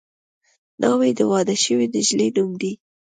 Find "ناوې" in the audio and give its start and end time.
0.81-1.11